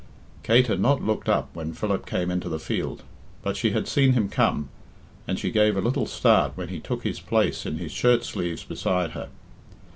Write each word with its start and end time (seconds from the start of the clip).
Kate 0.41 0.65
had 0.65 0.79
not 0.79 1.03
looked 1.03 1.29
up 1.29 1.51
when 1.53 1.73
Philip 1.73 2.07
came 2.07 2.31
into 2.31 2.49
the 2.49 2.57
field, 2.57 3.03
but 3.43 3.55
she 3.55 3.69
had 3.69 3.87
seen 3.87 4.13
him 4.13 4.29
come, 4.29 4.69
and 5.27 5.37
she 5.37 5.51
gave 5.51 5.77
a 5.77 5.79
little 5.79 6.07
start 6.07 6.53
when 6.55 6.69
he 6.69 6.79
took 6.79 7.03
his 7.03 7.19
place 7.19 7.67
in 7.67 7.77
his 7.77 7.91
shirt 7.91 8.23
sleeves 8.23 8.63
beside 8.63 9.11
her. 9.11 9.29